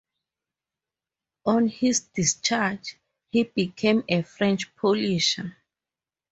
On 1.45 1.67
his 1.67 1.99
discharge, 1.99 2.97
he 3.29 3.43
became 3.43 4.03
a 4.09 4.23
French 4.23 4.75
polisher. 4.75 5.55